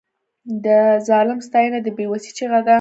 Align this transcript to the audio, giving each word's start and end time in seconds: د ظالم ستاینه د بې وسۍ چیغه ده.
د 0.65 0.67
ظالم 1.07 1.39
ستاینه 1.47 1.79
د 1.83 1.87
بې 1.97 2.05
وسۍ 2.09 2.31
چیغه 2.37 2.59
ده. 2.65 2.69